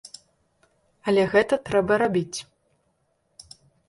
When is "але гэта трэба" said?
1.11-1.93